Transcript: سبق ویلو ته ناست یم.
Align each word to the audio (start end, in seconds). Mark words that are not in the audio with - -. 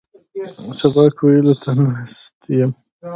سبق 0.79 1.17
ویلو 1.25 1.53
ته 1.61 1.71
ناست 1.77 2.41
یم. 2.57 2.71